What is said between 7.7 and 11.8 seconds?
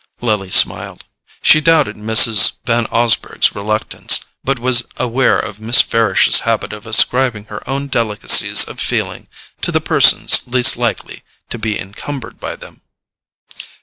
delicacies of feeling to the persons least likely to be